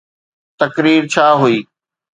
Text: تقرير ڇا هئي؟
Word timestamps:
تقرير 0.59 1.01
ڇا 1.13 1.27
هئي؟ 1.41 1.57